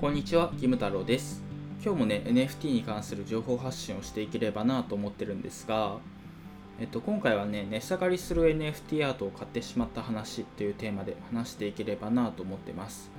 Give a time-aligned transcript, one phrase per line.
[0.00, 1.42] こんにちは、キム太郎です。
[1.84, 5.98] 今日もね、NFT に関する情報発信をしていければなと思ってるんですが、
[6.80, 13.10] えっと、今回はね、値下がりする NFT アートを買ってしまった話っていうテーマで話していければなと思ってます。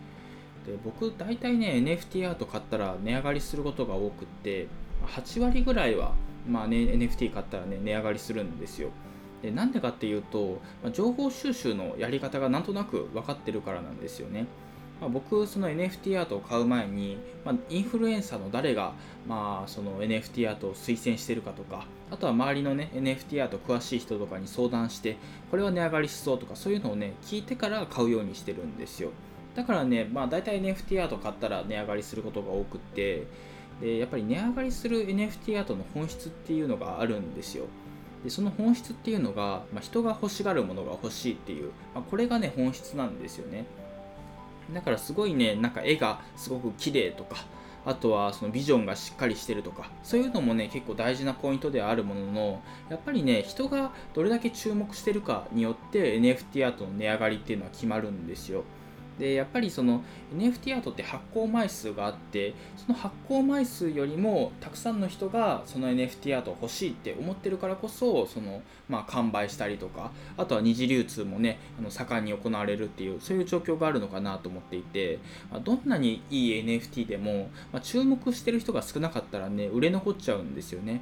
[0.66, 4.66] で僕、大体ね、NFT アート買ったら値上がりすることが多くって、
[5.06, 6.16] 8割ぐらいは、
[6.50, 8.90] まあね、NFT 買ったらね、値上がりするんですよ。
[9.44, 14.48] でなんでかっていうと、ま情報収集のやり方がなんとなく分かってるからなんですよね。
[15.02, 18.94] まあ、僕、その NFT アートを買う前に、まあ、インフルエンサーの誰が、
[19.28, 25.18] まあ、その NFT アートを推薦してるかとか、あとは周りのね、NFT アート詳しい人とかに相談して、
[25.50, 29.10] これは値上がりしそうとか、そういうのをね、聞いてから買うようにしてるんですよ。
[29.56, 33.26] だからね、まあ、大体 NFT アート買ったら値上がりすることが多くって、
[33.82, 37.66] でやっぱり値上がりする NFT アートの本質っていうのがあるんですよ。
[38.24, 43.66] でその本質っていうのが、まあ、人が欲しがるものが欲しいっていう、まあ、これがね本質なんですよね
[44.74, 47.38] だからすごいねなんか絵がすごく綺麗とか
[47.86, 58.64] あとはそのビジョンがしっかりしてるとかそういうのもね結構大事なポイントではあるもののやっぱりね人がどれだけ注目してるかによって NFT アートの値上がりっていうのは決まるんですよ。
[59.22, 60.02] でやっぱりその
[60.36, 75.20] NFT アートって発行枚数があってその発行枚数よりもたくさんの人がその NFT アートを欲しいって思ってるからこそその、まあ、完売したりとかあとは二次流通もねあの盛んに行われるっていうそういう状況があるのかなと思っていて、
[75.52, 81.02] ま、どんなにいい NFT でも、まあ、注目してる人が少なかったらね売れ残っちゃうんですよね。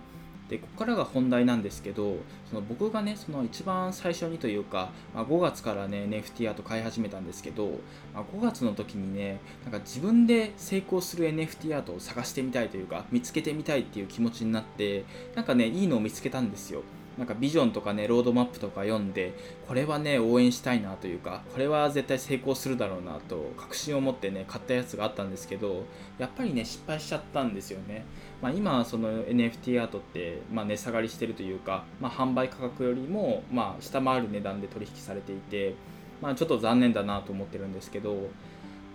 [0.49, 2.17] でここからが本題なんですけど
[2.49, 7.67] その僕がねその一番最初にというか、まあ、5月からね NFT アート買い始めたんですけど、
[8.13, 15.05] まあ、5月の時にねなんか自分で成功する NFT アートを探してみたいというか見つけてみたいっていう気持ちになって
[15.35, 16.81] なんかねいいのを見つけたんですよ。
[17.19, 19.33] なんかビジョンとかねロードマップとか読んで
[19.67, 25.83] これはね応援したいなというかこれは絶対成功するだろうなと確信を持ってね買ったやつがあったんですけど
[26.17, 28.05] やっぱりね失敗しちゃったんですよね。
[28.41, 35.75] まあ、今その NFT アートって、まあ、値下がりしてるというか、まあ、販売価格よりも、まあ、下回る値段で取引されていて、
[36.21, 38.29] まあ、ちょっと残念だなと思ってるんですけど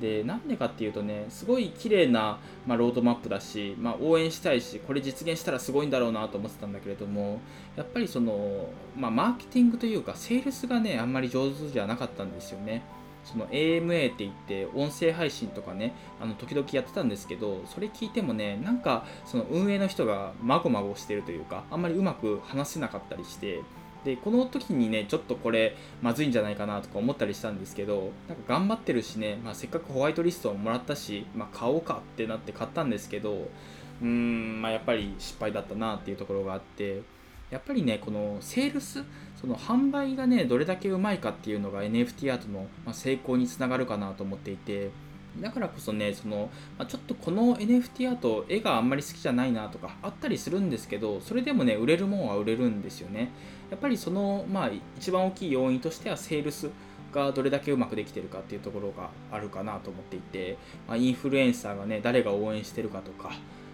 [0.00, 7.40] でなんでかっていうとねすごい綺麗な、まあ、ロードマップだし、まあ、応援したいしこれ実現したらすごいんだろうなと思ってたんだけれども
[7.76, 12.82] やっぱりその、まあ、マーケティングというかセールスがねあんまり上手じゃなかったんですよね。
[13.24, 23.62] その AMA って言って音声配信とかねあの時々やってたんですけどそれ聞いてもねなんかその運営の人がまごまごしてるというかあんまりうまく話せなかったりして
[24.04, 37.02] でこの時にねちょっとこれまずいんじゃないかなとか思ったりしたんですけどなんか頑張ってるしね、まあ、せっかくホワイトリストをもらったし、まあ、買おうかってなって買ったんですけどうーん、まあ、やっぱり失敗だったなっていうところがあって
[37.50, 39.04] やっぱりねこのセールス
[39.40, 44.90] その販売がねどれだけうまいかっていうのが NFT アートの成功につながるかなと思っていて
[45.40, 53.30] だからこそねその、まあ、ちょっとこの NFT アート絵があんまり好きじゃないなとかあったりするんですけどそれでもね売れるもんは売れるんですよね。
[53.70, 56.70] やっぱりそのまあ一番大きい要因としてはセールス
[57.12, 63.32] がどれだけうまくできてるかっていうところがあるかなと思っていて、まあ、インフルエンサーがね誰が応援してるかとか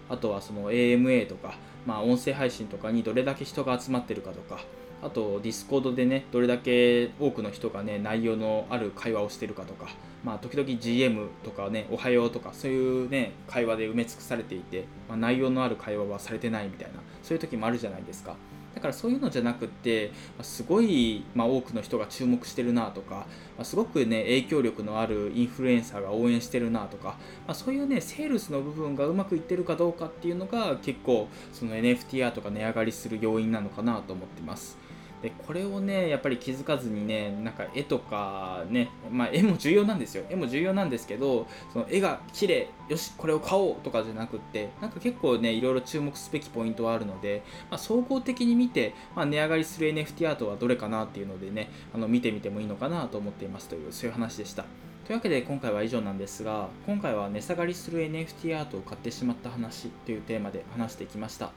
[0.09, 1.55] あとはその AMA とか、
[1.85, 4.61] まあ、音声配信とかにどれだけ人が集まってるかとか
[5.01, 9.89] あと、ディスコードでね、どれだけ多くの人がね、内容のある会話をしてるかとか、
[10.23, 18.35] まあ、時々 GM とかね、おはようとか、そういうね、会話で埋め尽くされていて、まあ、内容のある会話はされてないみたいな、そういう時もあるじゃないですか。
[18.75, 20.11] だからそういうのじゃなくって、
[20.41, 23.25] すごい、まあ、多くの人が注目してるなとか
[23.57, 27.17] ま、すごくね、影響力のあるインフルエンサーが応援してるなとか、
[27.47, 34.80] まあ、そういうね、セールスの部分がうまくいってるかどうかっていうのが結構、その NFT アートが値上がりする要因なのかなと思ってます。
[35.21, 40.23] でこれをねやっぱり気づかずにねなんか絵とかねまあ絵も重要なんですよ。
[40.29, 54.65] 絵も重要なんですけどその絵が綺麗よしこれを買おうとかじゃなくってなんか結構ねいろいろ注目すべきポイントはあるので、まあ、総合的に見て、まあ、値上がりする NFT アートはどれかなっていうのでねあの見てみてもいいのかなと思っていますというそういう話でした。
[55.05, 61.51] というわけで今回は以上なんですが今回は値下がりする NFT アートを買ってしまった話というテーマで話してきました。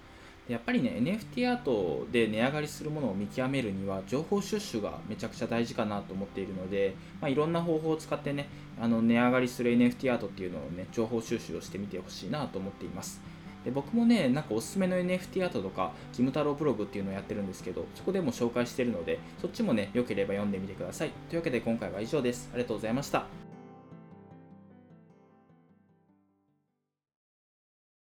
[0.49, 8.49] やっぱりね NFT アートで値上がりするものを見極めるには情報収集がめちゃくちゃ大事かなと思っているので、まあ、いろんな方法を使ってね
[8.79, 13.23] あの値上がりする NFT アートっていうのをね情報収集をしてみてほしいなと思っています。
[13.65, 21.11] で僕もねなんかおすすめの NFT アートとかキム太郎ブログっていうのをやってるんですけどそこでも紹介してるのでそっちもね良ければ読んでみてください。
[21.31, 22.51] というわけで今回は以上です。
[22.53, 23.44] ありがとうございました。